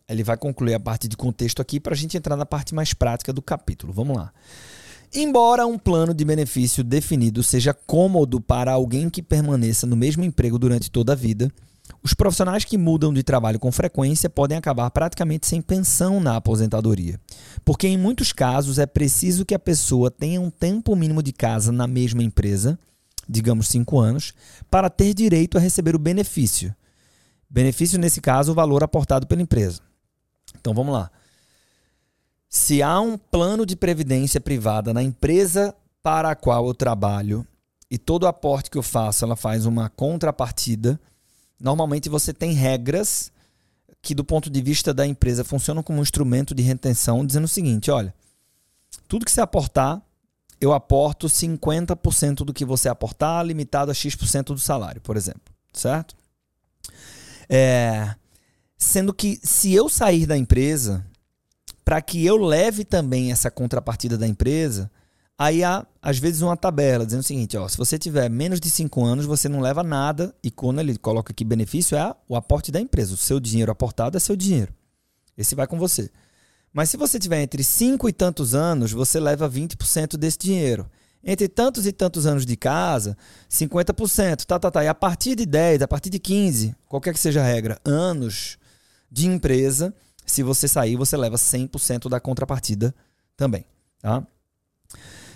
[0.09, 2.93] ele vai concluir a parte de contexto aqui para a gente entrar na parte mais
[2.93, 3.93] prática do capítulo.
[3.93, 4.33] Vamos lá.
[5.17, 10.59] Embora um plano de benefício definido seja cômodo para alguém que permaneça no mesmo emprego
[10.59, 11.49] durante toda a vida,
[12.03, 17.17] os profissionais que mudam de trabalho com frequência podem acabar praticamente sem pensão na aposentadoria,
[17.63, 21.71] porque em muitos casos é preciso que a pessoa tenha um tempo mínimo de casa
[21.71, 22.77] na mesma empresa,
[23.27, 24.33] digamos cinco anos,
[24.69, 26.75] para ter direito a receber o benefício.
[27.49, 29.79] Benefício, nesse caso, o valor aportado pela empresa.
[30.59, 31.09] Então vamos lá.
[32.55, 37.45] Se há um plano de previdência privada na empresa para a qual eu trabalho
[37.91, 40.97] e todo aporte que eu faço ela faz uma contrapartida
[41.59, 43.29] normalmente você tem regras
[44.01, 47.49] que, do ponto de vista da empresa, funcionam como um instrumento de retenção, dizendo o
[47.49, 48.15] seguinte: olha,
[49.05, 50.01] tudo que você aportar,
[50.61, 55.53] eu aporto 50% do que você aportar, limitado a X% do salário, por exemplo.
[55.73, 56.15] Certo?
[57.49, 58.15] É,
[58.77, 61.05] sendo que se eu sair da empresa,
[61.85, 64.91] para que eu leve também essa contrapartida da empresa,
[65.37, 68.69] Aí há, às vezes, uma tabela dizendo o seguinte: ó, se você tiver menos de
[68.69, 70.33] 5 anos, você não leva nada.
[70.41, 73.13] E quando ele coloca aqui benefício, é o aporte da empresa.
[73.13, 74.73] O seu dinheiro aportado é seu dinheiro.
[75.37, 76.09] Esse vai com você.
[76.71, 80.89] Mas se você tiver entre 5 e tantos anos, você leva 20% desse dinheiro.
[81.21, 83.17] Entre tantos e tantos anos de casa,
[83.49, 84.45] 50%.
[84.45, 84.83] Tá, tá, tá.
[84.83, 88.57] E a partir de 10, a partir de 15, qualquer que seja a regra, anos
[89.11, 89.93] de empresa,
[90.25, 92.93] se você sair, você leva 100% da contrapartida
[93.37, 93.65] também.
[94.01, 94.25] Tá?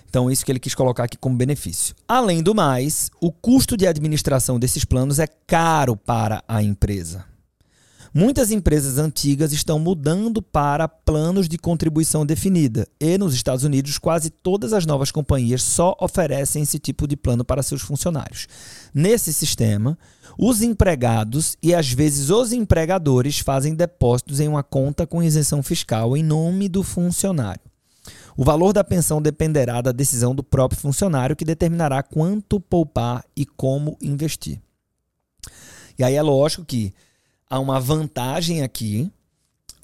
[0.09, 1.95] Então, isso que ele quis colocar aqui como benefício.
[2.07, 7.25] Além do mais, o custo de administração desses planos é caro para a empresa.
[8.13, 14.31] Muitas empresas antigas estão mudando para planos de contribuição definida, e nos Estados Unidos, quase
[14.31, 18.47] todas as novas companhias só oferecem esse tipo de plano para seus funcionários.
[18.91, 19.95] Nesse sistema,
[20.39, 26.17] os empregados e às vezes os empregadores fazem depósitos em uma conta com isenção fiscal
[26.17, 27.61] em nome do funcionário.
[28.35, 33.45] O valor da pensão dependerá da decisão do próprio funcionário, que determinará quanto poupar e
[33.45, 34.59] como investir.
[35.97, 36.93] E aí é lógico que
[37.49, 39.11] há uma vantagem aqui,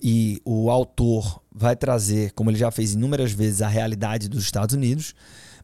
[0.01, 4.75] e o autor vai trazer, como ele já fez inúmeras vezes, a realidade dos Estados
[4.75, 5.15] Unidos,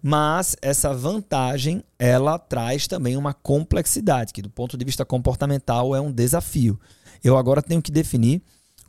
[0.01, 6.01] mas essa vantagem ela traz também uma complexidade, que do ponto de vista comportamental é
[6.01, 6.79] um desafio.
[7.23, 8.41] Eu agora tenho que definir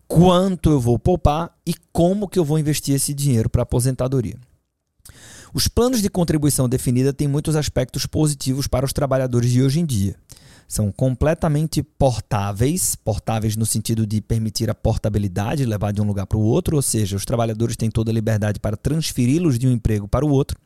[0.09, 4.37] quanto eu vou poupar e como que eu vou investir esse dinheiro para aposentadoria.
[5.54, 9.84] Os planos de contribuição definida têm muitos aspectos positivos para os trabalhadores de hoje em
[9.84, 10.16] dia.
[10.66, 16.38] São completamente portáveis, portáveis no sentido de permitir a portabilidade, levar de um lugar para
[16.38, 20.08] o outro, ou seja, os trabalhadores têm toda a liberdade para transferi-los de um emprego
[20.08, 20.58] para o outro.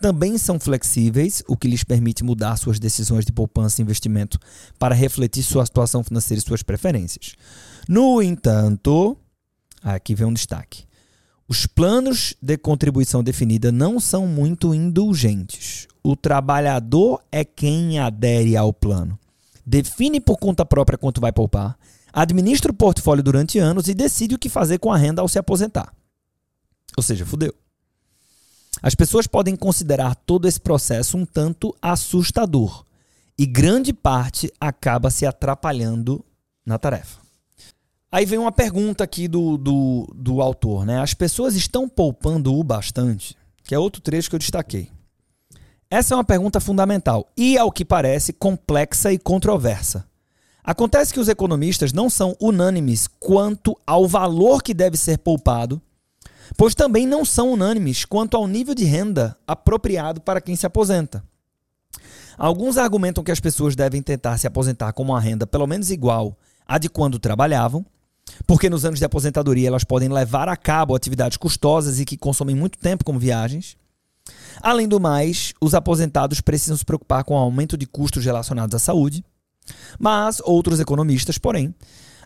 [0.00, 4.40] Também são flexíveis, o que lhes permite mudar suas decisões de poupança e investimento
[4.76, 7.36] para refletir sua situação financeira e suas preferências.
[7.88, 9.16] No entanto,
[9.84, 10.89] aqui vem um destaque.
[11.50, 15.88] Os planos de contribuição definida não são muito indulgentes.
[16.00, 19.18] O trabalhador é quem adere ao plano.
[19.66, 21.76] Define por conta própria quanto vai poupar,
[22.12, 25.40] administra o portfólio durante anos e decide o que fazer com a renda ao se
[25.40, 25.92] aposentar.
[26.96, 27.52] Ou seja, fudeu.
[28.80, 32.84] As pessoas podem considerar todo esse processo um tanto assustador
[33.36, 36.24] e grande parte acaba se atrapalhando
[36.64, 37.18] na tarefa.
[38.12, 41.00] Aí vem uma pergunta aqui do, do, do autor, né?
[41.00, 43.36] As pessoas estão poupando o bastante?
[43.62, 44.90] Que é outro trecho que eu destaquei.
[45.88, 50.08] Essa é uma pergunta fundamental e, ao que parece, complexa e controversa.
[50.62, 55.80] Acontece que os economistas não são unânimes quanto ao valor que deve ser poupado,
[56.56, 61.24] pois também não são unânimes quanto ao nível de renda apropriado para quem se aposenta.
[62.36, 66.36] Alguns argumentam que as pessoas devem tentar se aposentar com uma renda pelo menos igual
[66.66, 67.84] à de quando trabalhavam,
[68.46, 72.54] porque nos anos de aposentadoria elas podem levar a cabo atividades custosas e que consomem
[72.54, 73.76] muito tempo, como viagens.
[74.62, 78.78] Além do mais, os aposentados precisam se preocupar com o aumento de custos relacionados à
[78.78, 79.24] saúde.
[79.98, 81.74] Mas outros economistas, porém,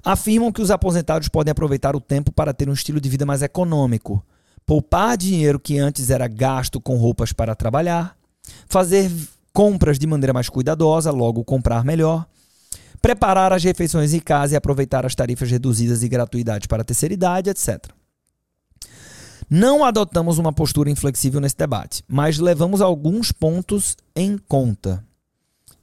[0.05, 3.43] afirmam que os aposentados podem aproveitar o tempo para ter um estilo de vida mais
[3.43, 4.25] econômico,
[4.67, 8.17] poupar dinheiro que antes era gasto com roupas para trabalhar,
[8.69, 9.11] fazer
[9.53, 12.27] compras de maneira mais cuidadosa, logo comprar melhor,
[13.05, 17.13] preparar as refeições em casa e aproveitar as tarifas reduzidas e gratuidade para a terceira
[17.13, 17.93] idade, etc.
[19.51, 25.05] Não adotamos uma postura inflexível nesse debate, mas levamos alguns pontos em conta.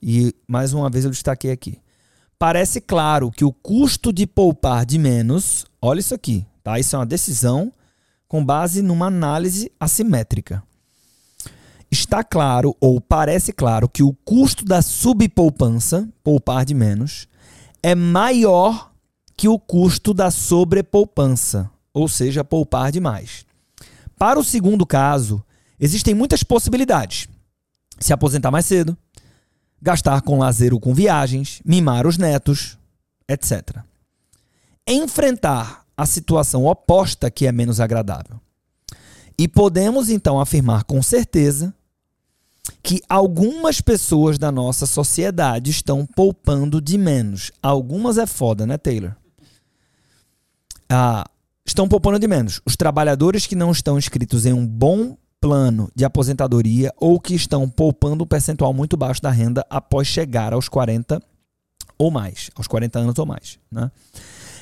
[0.01, 1.77] E mais uma vez eu destaquei aqui.
[2.39, 6.79] Parece claro que o custo de poupar de menos, olha isso aqui, tá?
[6.79, 7.71] Isso é uma decisão
[8.27, 10.63] com base numa análise assimétrica.
[11.91, 17.27] Está claro, ou parece claro, que o custo da subpoupança, poupar de menos,
[17.83, 18.93] é maior
[19.35, 23.45] que o custo da sobrepoupança, ou seja, poupar demais.
[24.17, 25.43] Para o segundo caso,
[25.77, 27.27] existem muitas possibilidades.
[27.99, 28.97] Se aposentar mais cedo,
[29.81, 32.77] gastar com lazer ou com viagens, mimar os netos,
[33.27, 33.79] etc.
[34.87, 38.39] Enfrentar a situação oposta, que é menos agradável.
[39.37, 41.73] E podemos então afirmar com certeza
[42.83, 47.51] que algumas pessoas da nossa sociedade estão poupando de menos.
[47.61, 49.15] Algumas é foda, né, Taylor?
[50.89, 51.25] Ah,
[51.65, 52.61] estão poupando de menos.
[52.65, 57.67] Os trabalhadores que não estão inscritos em um bom plano de aposentadoria ou que estão
[57.67, 61.21] poupando um percentual muito baixo da renda após chegar aos 40
[61.97, 63.57] ou mais, aos 40 anos ou mais.
[63.71, 63.91] Né?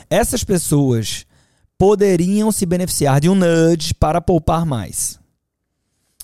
[0.09, 1.25] Essas pessoas
[1.77, 5.18] poderiam se beneficiar de um nudge para poupar mais.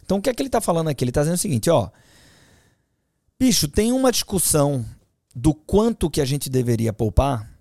[0.06, 1.04] Então o que é que ele está falando aqui?
[1.04, 1.90] Ele está dizendo o seguinte, ó.
[3.38, 4.86] Bicho, tem uma discussão
[5.36, 7.52] do quanto que a gente deveria poupar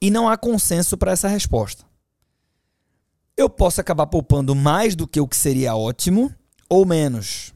[0.00, 1.84] e não há consenso para essa resposta.
[3.36, 6.34] Eu posso acabar poupando mais do que o que seria ótimo,
[6.68, 7.54] ou menos.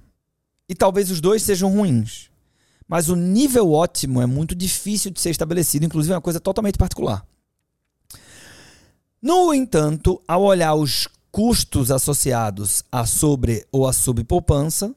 [0.69, 2.31] E talvez os dois sejam ruins.
[2.87, 6.79] Mas o nível ótimo é muito difícil de ser estabelecido, inclusive é uma coisa totalmente
[6.79, 7.27] particular.
[9.21, 14.95] No entanto, ao olhar os custos associados à sobre ou à subpoupança,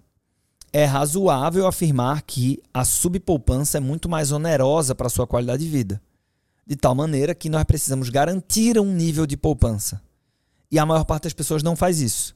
[0.72, 5.70] é razoável afirmar que a subpoupança é muito mais onerosa para a sua qualidade de
[5.72, 6.00] vida.
[6.64, 10.00] De tal maneira que nós precisamos garantir um nível de poupança.
[10.70, 12.36] E a maior parte das pessoas não faz isso.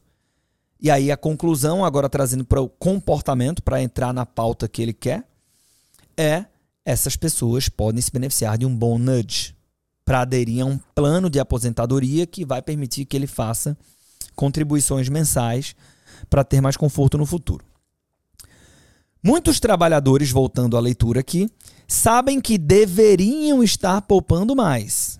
[0.81, 4.93] E aí a conclusão, agora trazendo para o comportamento, para entrar na pauta que ele
[4.93, 5.23] quer,
[6.17, 6.45] é
[6.83, 9.53] essas pessoas podem se beneficiar de um bom nudge
[10.11, 13.77] para aderir a um plano de aposentadoria que vai permitir que ele faça
[14.35, 15.73] contribuições mensais
[16.29, 17.63] para ter mais conforto no futuro.
[19.23, 21.49] Muitos trabalhadores, voltando à leitura aqui,
[21.87, 25.17] sabem que deveriam estar poupando mais.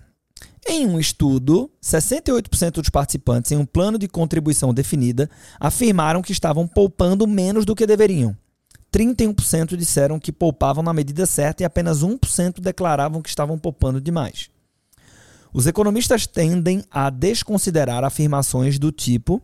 [0.68, 6.68] Em um estudo, 68% dos participantes em um plano de contribuição definida afirmaram que estavam
[6.68, 8.36] poupando menos do que deveriam.
[8.92, 14.51] 31% disseram que poupavam na medida certa e apenas 1% declaravam que estavam poupando demais.
[15.52, 19.42] Os economistas tendem a desconsiderar afirmações do tipo,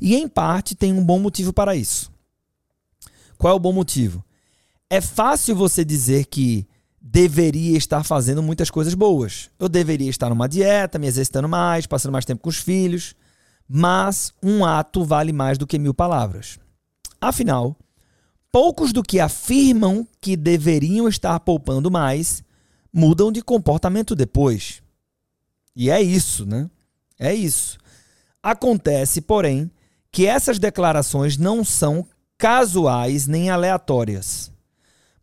[0.00, 2.10] e em parte tem um bom motivo para isso.
[3.36, 4.24] Qual é o bom motivo?
[4.88, 6.66] É fácil você dizer que
[7.00, 9.50] deveria estar fazendo muitas coisas boas.
[9.58, 13.14] Eu deveria estar numa dieta, me exercitando mais, passando mais tempo com os filhos.
[13.68, 16.58] Mas um ato vale mais do que mil palavras.
[17.20, 17.76] Afinal,
[18.50, 22.42] poucos do que afirmam que deveriam estar poupando mais
[22.92, 24.82] mudam de comportamento depois.
[25.74, 26.68] E é isso, né?
[27.18, 27.78] É isso.
[28.42, 29.70] Acontece, porém,
[30.10, 32.06] que essas declarações não são
[32.36, 34.50] casuais nem aleatórias.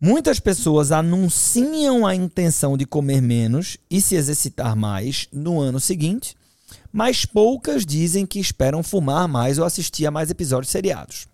[0.02, 6.36] Muitas pessoas anunciam a intenção de comer menos e se exercitar mais no ano seguinte,
[6.92, 11.28] mas poucas dizem que esperam fumar mais ou assistir a mais episódios seriados.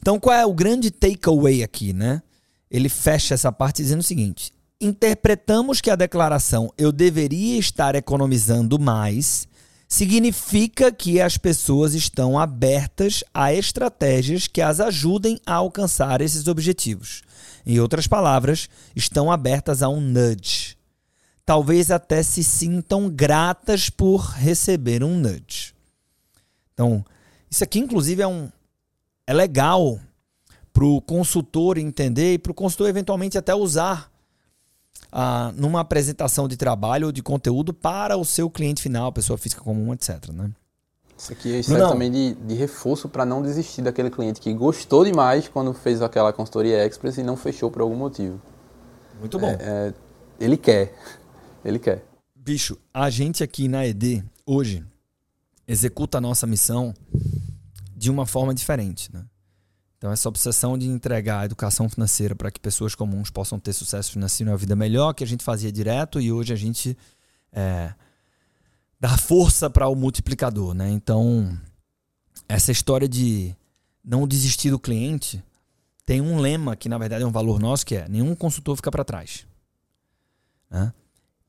[0.00, 2.22] Então, qual é o grande takeaway aqui, né?
[2.70, 8.78] Ele fecha essa parte dizendo o seguinte: interpretamos que a declaração eu deveria estar economizando
[8.78, 9.48] mais
[9.88, 17.22] significa que as pessoas estão abertas a estratégias que as ajudem a alcançar esses objetivos.
[17.66, 20.76] Em outras palavras, estão abertas a um nudge.
[21.44, 25.74] Talvez até se sintam gratas por receber um nudge.
[26.74, 27.02] Então,
[27.50, 28.50] isso aqui, inclusive, é, um,
[29.26, 29.98] é legal
[30.72, 34.12] para o consultor entender e para o consultor eventualmente até usar
[35.10, 39.62] ah, numa apresentação de trabalho ou de conteúdo para o seu cliente final, pessoa física
[39.62, 40.28] comum, etc.
[40.32, 40.50] Né?
[41.16, 41.90] Isso aqui serve não.
[41.90, 46.32] também de, de reforço para não desistir daquele cliente que gostou demais quando fez aquela
[46.32, 48.40] consultoria express e não fechou por algum motivo.
[49.18, 49.48] Muito bom.
[49.48, 49.54] É,
[49.88, 49.94] é,
[50.38, 50.94] ele quer.
[51.64, 52.04] Ele quer.
[52.36, 54.84] Bicho, a gente aqui na ED, hoje,
[55.66, 56.94] executa a nossa missão
[57.96, 59.12] de uma forma diferente.
[59.12, 59.24] Né?
[59.98, 64.12] Então, essa obsessão de entregar a educação financeira para que pessoas comuns possam ter sucesso
[64.12, 66.96] financeiro e uma vida melhor, que a gente fazia direto e hoje a gente
[67.52, 67.92] é,
[69.00, 70.72] dá força para o multiplicador.
[70.72, 70.88] Né?
[70.90, 71.58] Então,
[72.48, 73.56] essa história de
[74.04, 75.42] não desistir do cliente
[76.06, 78.92] tem um lema que, na verdade, é um valor nosso, que é nenhum consultor fica
[78.92, 79.46] para trás.
[80.70, 80.92] Né?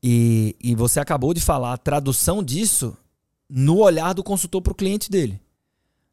[0.02, 2.96] E, e você acabou de falar a tradução disso
[3.48, 5.40] no olhar do consultor para o cliente dele.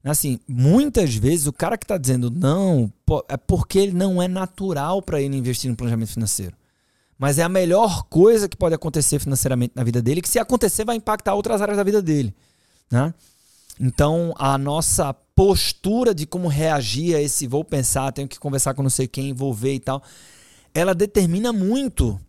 [0.09, 2.91] Assim, muitas vezes o cara que está dizendo não
[3.27, 6.55] é porque ele não é natural para ele investir no planejamento financeiro.
[7.17, 10.85] Mas é a melhor coisa que pode acontecer financeiramente na vida dele, que se acontecer
[10.85, 12.33] vai impactar outras áreas da vida dele.
[12.91, 13.13] Né?
[13.79, 18.83] Então, a nossa postura de como reagir a esse vou pensar, tenho que conversar com
[18.83, 20.01] não sei quem, vou ver e tal,
[20.73, 22.19] ela determina muito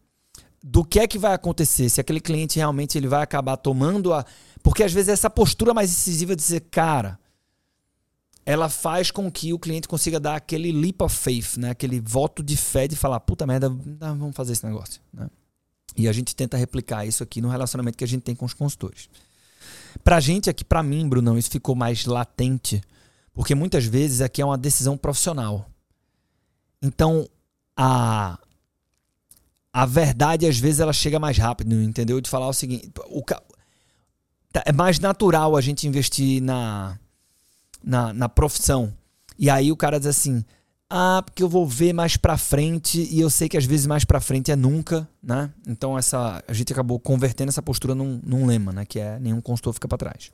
[0.62, 4.24] do que é que vai acontecer, se aquele cliente realmente ele vai acabar tomando a.
[4.62, 7.18] Porque às vezes essa postura mais incisiva de dizer, cara,
[8.48, 11.68] ela faz com que o cliente consiga dar aquele leap of faith, né?
[11.68, 15.02] aquele voto de fé de falar, puta merda, vamos fazer esse negócio.
[15.12, 15.28] Né?
[15.94, 18.54] E a gente tenta replicar isso aqui no relacionamento que a gente tem com os
[18.54, 19.10] consultores.
[20.02, 22.80] Pra gente aqui, pra mim, Brunão, isso ficou mais latente,
[23.34, 25.68] porque muitas vezes aqui é uma decisão profissional.
[26.80, 27.28] Então,
[27.76, 28.38] a
[29.70, 32.18] a verdade às vezes ela chega mais rápido, entendeu?
[32.18, 36.98] De falar o seguinte, o, tá, é mais natural a gente investir na
[37.82, 38.92] na, na profissão.
[39.38, 40.44] E aí o cara diz assim:
[40.90, 44.04] ah, porque eu vou ver mais pra frente e eu sei que às vezes mais
[44.04, 45.52] pra frente é nunca, né?
[45.66, 48.86] Então essa a gente acabou convertendo essa postura num, num lema, né?
[48.86, 50.30] Que é nenhum consultor fica para trás.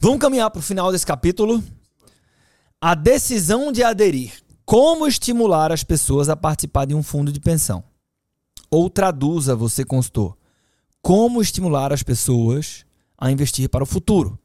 [0.00, 1.62] Vamos caminhar para o final desse capítulo.
[2.80, 4.32] A decisão de aderir.
[4.64, 7.84] Como estimular as pessoas a participar de um fundo de pensão?
[8.70, 10.36] Ou traduza, você consultor.
[11.02, 12.84] Como estimular as pessoas
[13.18, 14.38] a investir para o futuro?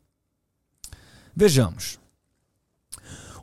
[1.36, 2.00] Vejamos.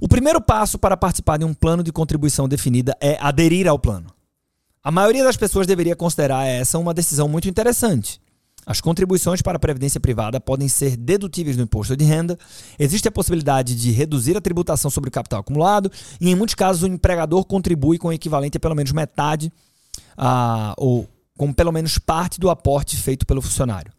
[0.00, 4.12] O primeiro passo para participar de um plano de contribuição definida é aderir ao plano.
[4.82, 8.20] A maioria das pessoas deveria considerar essa uma decisão muito interessante.
[8.64, 12.38] As contribuições para a previdência privada podem ser dedutíveis do imposto de renda,
[12.78, 16.82] existe a possibilidade de reduzir a tributação sobre o capital acumulado, e em muitos casos
[16.82, 19.52] o empregador contribui com o equivalente a pelo menos metade,
[20.16, 23.92] uh, ou com pelo menos parte do aporte feito pelo funcionário.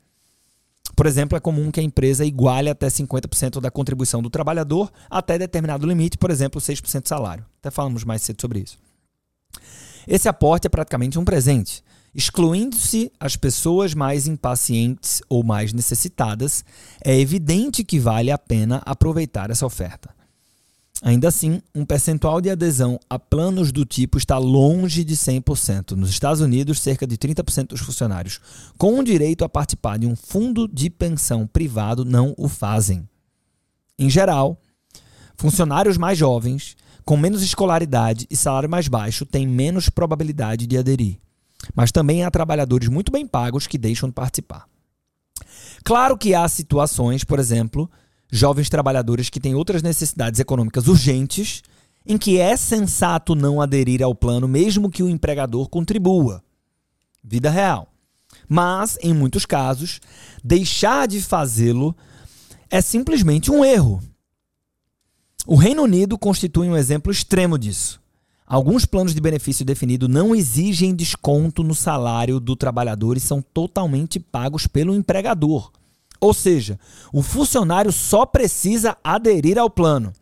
[0.96, 5.38] Por exemplo, é comum que a empresa iguale até 50% da contribuição do trabalhador até
[5.38, 7.46] determinado limite, por exemplo, 6% do salário.
[7.60, 8.78] Até falamos mais cedo sobre isso.
[10.08, 11.84] Esse aporte é praticamente um presente.
[12.14, 16.64] Excluindo-se as pessoas mais impacientes ou mais necessitadas,
[17.04, 20.14] é evidente que vale a pena aproveitar essa oferta.
[21.02, 25.92] Ainda assim, um percentual de adesão a planos do tipo está longe de 100%.
[25.92, 28.40] Nos Estados Unidos, cerca de 30% dos funcionários
[28.78, 33.08] com direito a participar de um fundo de pensão privado não o fazem.
[33.98, 34.58] Em geral,
[35.36, 41.20] funcionários mais jovens, com menos escolaridade e salário mais baixo, têm menos probabilidade de aderir.
[41.76, 44.68] Mas também há trabalhadores muito bem pagos que deixam de participar.
[45.84, 47.90] Claro que há situações, por exemplo,
[48.36, 51.62] jovens trabalhadores que têm outras necessidades econômicas urgentes,
[52.04, 56.43] em que é sensato não aderir ao plano, mesmo que o empregador contribua.
[57.24, 57.88] Vida real.
[58.50, 60.02] Mas, em muitos casos,
[60.43, 61.96] deixar de fazê-lo
[62.72, 64.02] é simplesmente um erro.
[65.46, 68.02] O Reino Unido constitui um exemplo extremo disso.
[68.48, 74.19] Alguns planos de benefício definido não exigem desconto no salário do trabalhador e são totalmente
[74.19, 75.72] pagos pelo empregador.
[76.24, 76.80] Ou seja,
[77.12, 80.14] o funcionário só precisa aderir ao plano.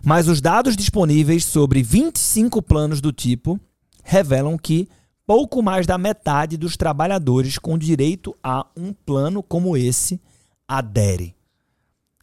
[0.00, 3.58] Mas os dados disponíveis sobre 25 planos do tipo
[4.04, 4.88] revelam que
[5.26, 10.20] pouco mais da metade dos trabalhadores com direito a um plano como esse
[10.68, 11.34] adere.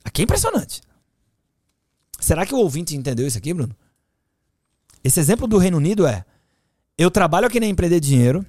[0.05, 0.79] Aqui é impressionante.
[2.17, 3.75] Será que o ouvinte entendeu isso aqui, Bruno?
[5.03, 6.23] Esse exemplo do Reino Unido é:
[6.97, 8.45] eu trabalho aqui na Empreender Dinheiro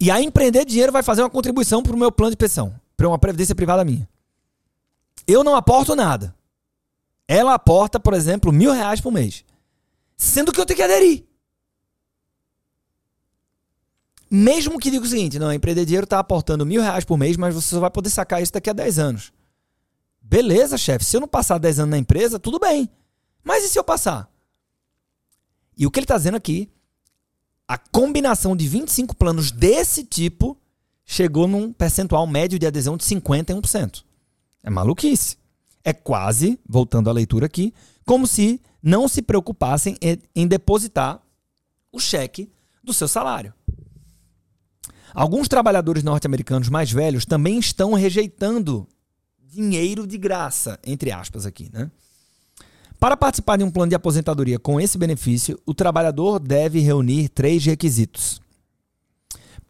[0.00, 3.08] e a Empreender Dinheiro vai fazer uma contribuição para o meu plano de pensão para
[3.08, 4.06] uma previdência privada minha.
[5.26, 6.36] Eu não aporto nada.
[7.26, 9.42] Ela aporta, por exemplo, mil reais por mês.
[10.18, 11.24] Sendo que eu tenho que aderir.
[14.30, 17.38] Mesmo que diga o seguinte, não, a empreender dinheiro está aportando mil reais por mês,
[17.38, 19.32] mas você só vai poder sacar isso daqui a 10 anos.
[20.20, 21.06] Beleza, chefe.
[21.06, 22.86] Se eu não passar 10 anos na empresa, tudo bem.
[23.42, 24.30] Mas e se eu passar?
[25.74, 26.70] E o que ele está dizendo aqui,
[27.66, 30.59] a combinação de 25 planos desse tipo
[31.10, 34.04] chegou num percentual médio de adesão de 51%.
[34.62, 35.36] É maluquice.
[35.82, 37.74] É quase, voltando à leitura aqui,
[38.06, 39.96] como se não se preocupassem
[40.36, 41.20] em depositar
[41.90, 42.48] o cheque
[42.84, 43.52] do seu salário.
[45.12, 48.86] Alguns trabalhadores norte-americanos mais velhos também estão rejeitando
[49.42, 51.90] dinheiro de graça, entre aspas aqui, né?
[53.00, 57.64] Para participar de um plano de aposentadoria com esse benefício, o trabalhador deve reunir três
[57.64, 58.40] requisitos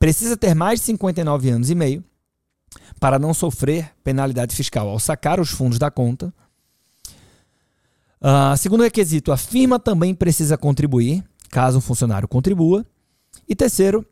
[0.00, 2.02] precisa ter mais de 59 anos e meio
[2.98, 6.32] para não sofrer penalidade fiscal ao sacar os fundos da conta.
[8.20, 12.84] Uh, segundo requisito, a firma também precisa contribuir, caso o funcionário contribua.
[13.46, 14.04] E terceiro,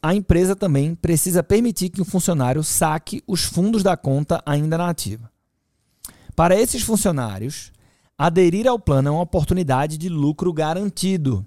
[0.00, 4.88] a empresa também precisa permitir que o funcionário saque os fundos da conta ainda na
[4.88, 5.30] ativa.
[6.36, 7.72] Para esses funcionários,
[8.16, 11.44] aderir ao plano é uma oportunidade de lucro garantido,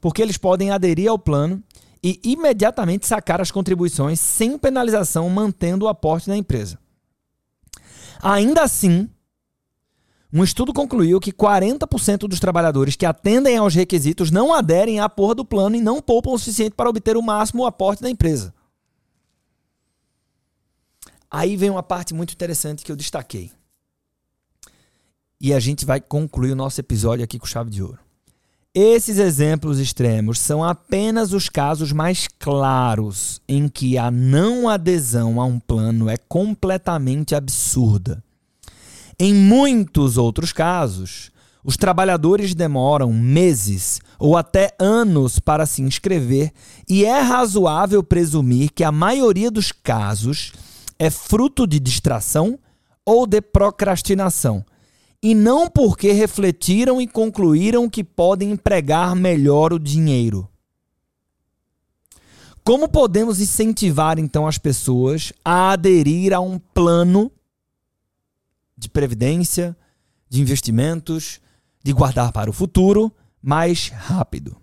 [0.00, 1.62] porque eles podem aderir ao plano
[2.06, 6.78] e imediatamente sacar as contribuições sem penalização, mantendo o aporte na empresa.
[8.22, 9.10] Ainda assim,
[10.32, 15.34] um estudo concluiu que 40% dos trabalhadores que atendem aos requisitos não aderem à porra
[15.34, 18.54] do plano e não poupam o suficiente para obter o máximo aporte da empresa.
[21.28, 23.50] Aí vem uma parte muito interessante que eu destaquei.
[25.40, 28.05] E a gente vai concluir o nosso episódio aqui com chave de ouro.
[28.78, 35.46] Esses exemplos extremos são apenas os casos mais claros em que a não adesão a
[35.46, 38.22] um plano é completamente absurda.
[39.18, 41.30] Em muitos outros casos,
[41.64, 46.52] os trabalhadores demoram meses ou até anos para se inscrever
[46.86, 50.52] e é razoável presumir que a maioria dos casos
[50.98, 52.58] é fruto de distração
[53.06, 54.62] ou de procrastinação
[55.22, 60.48] e não porque refletiram e concluíram que podem empregar melhor o dinheiro.
[62.62, 67.30] Como podemos incentivar então as pessoas a aderir a um plano
[68.76, 69.76] de previdência,
[70.28, 71.40] de investimentos,
[71.82, 74.56] de guardar para o futuro mais rápido?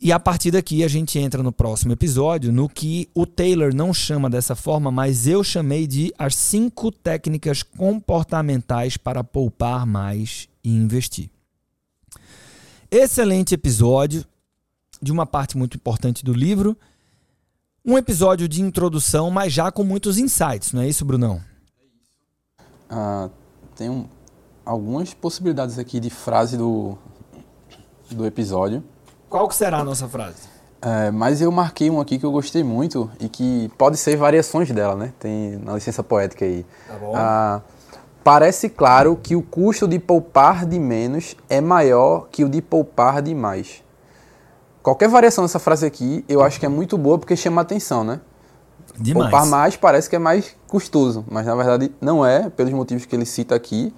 [0.00, 3.92] E a partir daqui a gente entra no próximo episódio no que o Taylor não
[3.92, 10.70] chama dessa forma, mas eu chamei de as cinco técnicas comportamentais para poupar mais e
[10.70, 11.28] investir.
[12.88, 14.24] Excelente episódio
[15.02, 16.76] de uma parte muito importante do livro.
[17.84, 21.42] Um episódio de introdução, mas já com muitos insights, não é isso, Brunão?
[22.88, 23.30] Ah,
[23.74, 24.06] tem um,
[24.64, 26.96] algumas possibilidades aqui de frase do,
[28.10, 28.84] do episódio.
[29.28, 30.48] Qual que será a nossa frase?
[30.80, 34.70] É, mas eu marquei um aqui que eu gostei muito e que pode ser variações
[34.70, 35.12] dela, né?
[35.18, 36.64] Tem na licença poética aí.
[36.86, 37.12] Tá bom.
[37.16, 37.60] Ah,
[38.22, 43.20] parece claro que o custo de poupar de menos é maior que o de poupar
[43.20, 43.82] de mais.
[44.82, 48.20] Qualquer variação dessa frase aqui, eu acho que é muito boa porque chama atenção, né?
[48.96, 49.30] Demais.
[49.30, 53.14] Poupar mais parece que é mais custoso, mas na verdade não é, pelos motivos que
[53.14, 53.92] ele cita aqui.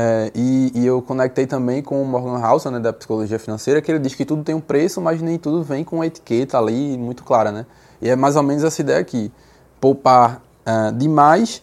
[0.00, 3.90] É, e, e, eu conectei também com o Morgan Housel, né, da psicologia financeira, que
[3.90, 6.96] ele diz que tudo tem um preço, mas nem tudo vem com uma etiqueta ali
[6.96, 7.66] muito clara, né?
[8.00, 9.32] E é mais ou menos essa ideia aqui.
[9.80, 11.60] Poupar uh, demais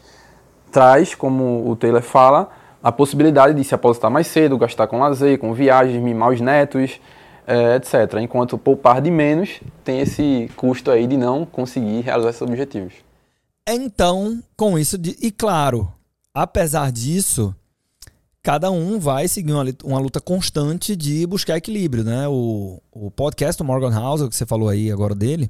[0.70, 2.50] traz, como o Taylor fala,
[2.84, 7.00] a possibilidade de se aposentar mais cedo, gastar com lazer, com viagens, mimar os netos,
[7.48, 8.20] é, etc.
[8.20, 12.96] Enquanto poupar de menos tem esse custo aí de não conseguir realizar esses objetivos.
[13.66, 15.90] Então, com isso, de, e claro,
[16.34, 17.56] apesar disso,
[18.46, 22.28] cada um vai seguir uma, luta constante de buscar equilíbrio, né?
[22.28, 25.50] O, o podcast do Morgan Housel, que você falou aí agora dele,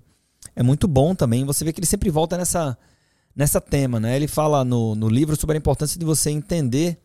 [0.56, 1.44] é muito bom também.
[1.44, 2.78] Você vê que ele sempre volta nessa,
[3.36, 4.16] nessa tema, né?
[4.16, 6.98] Ele fala no, no livro sobre a importância de você entender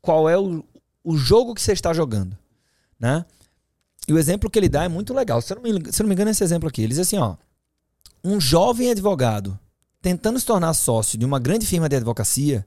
[0.00, 0.64] qual é o,
[1.04, 2.36] o jogo que você está jogando,
[2.98, 3.24] né?
[4.08, 5.40] E o exemplo que ele dá é muito legal.
[5.40, 6.82] Se eu não me, se não me engano, esse exemplo aqui.
[6.82, 7.36] Ele diz assim, ó.
[8.24, 9.56] Um jovem advogado
[10.00, 12.66] tentando se tornar sócio de uma grande firma de advocacia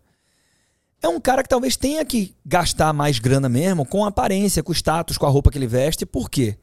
[1.05, 4.71] é um cara que talvez tenha que gastar mais grana mesmo com a aparência, com
[4.71, 6.05] o status, com a roupa que ele veste.
[6.05, 6.57] Por quê?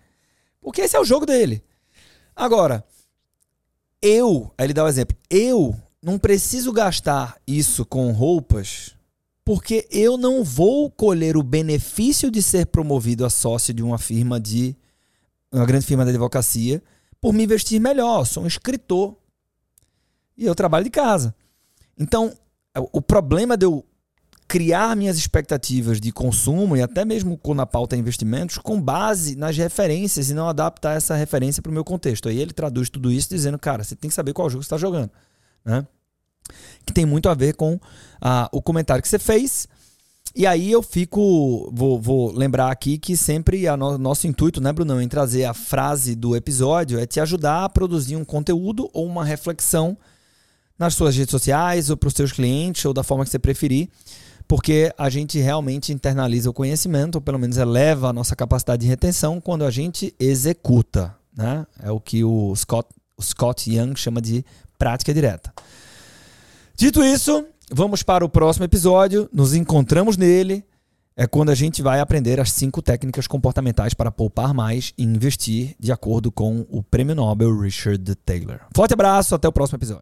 [0.61, 1.63] Porque esse é o jogo dele.
[2.35, 2.85] Agora,
[4.01, 8.97] eu, aí ele dá o um exemplo, eu não preciso gastar isso com roupas
[9.45, 14.41] porque eu não vou colher o benefício de ser promovido a sócio de uma firma
[14.41, 14.77] de
[15.53, 16.83] uma grande firma de advocacia
[17.21, 18.21] por me investir melhor.
[18.21, 19.17] Eu sou um escritor
[20.37, 21.35] e eu trabalho de casa.
[21.99, 22.37] Então,
[22.75, 23.85] o problema de eu
[24.53, 29.57] criar minhas expectativas de consumo e até mesmo com na pauta investimentos com base nas
[29.57, 32.29] referências e não adaptar essa referência para o meu contexto.
[32.29, 34.77] Aí ele traduz tudo isso dizendo, cara, você tem que saber qual jogo você está
[34.77, 35.11] jogando,
[35.65, 35.87] né?
[36.85, 37.81] Que tem muito a ver com
[38.21, 39.67] ah, o comentário que você fez.
[40.37, 44.71] E aí eu fico, vou, vou lembrar aqui que sempre o no, nosso intuito, né,
[44.71, 49.07] Brunão, em trazer a frase do episódio é te ajudar a produzir um conteúdo ou
[49.07, 49.97] uma reflexão
[50.79, 53.89] nas suas redes sociais ou para os seus clientes ou da forma que você preferir
[54.47, 58.89] porque a gente realmente internaliza o conhecimento, ou pelo menos eleva a nossa capacidade de
[58.89, 61.15] retenção quando a gente executa.
[61.37, 61.67] Né?
[61.83, 64.45] É o que o Scott, o Scott Young chama de
[64.79, 65.53] prática direta.
[66.77, 69.29] Dito isso, vamos para o próximo episódio.
[69.33, 70.65] Nos encontramos nele.
[71.15, 75.77] É quando a gente vai aprender as cinco técnicas comportamentais para poupar mais e investir
[75.79, 78.61] de acordo com o prêmio Nobel Richard Taylor.
[78.75, 80.01] Forte abraço, até o próximo episódio.